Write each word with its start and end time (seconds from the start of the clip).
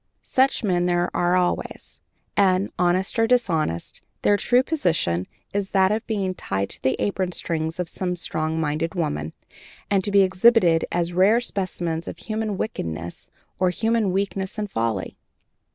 Such 0.23 0.63
men 0.63 0.87
there 0.87 1.15
are 1.15 1.35
always, 1.35 2.01
and, 2.35 2.71
honest 2.79 3.19
or 3.19 3.27
dishonest, 3.27 4.01
their 4.23 4.35
true 4.35 4.63
position 4.63 5.27
is 5.53 5.69
that 5.69 5.91
of 5.91 6.07
being 6.07 6.33
tied 6.33 6.71
to 6.71 6.81
the 6.81 6.95
apron 6.99 7.33
strings 7.33 7.79
of 7.79 7.87
some 7.87 8.15
strong 8.15 8.59
minded 8.59 8.95
woman, 8.95 9.33
and 9.91 10.03
to 10.03 10.09
be 10.09 10.23
exhibited 10.23 10.85
as 10.91 11.13
rare 11.13 11.39
specimens 11.39 12.07
of 12.07 12.17
human 12.17 12.57
wickedness 12.57 13.29
or 13.59 13.69
human 13.69 14.11
weakness 14.11 14.57
and 14.57 14.71
folly. 14.71 15.17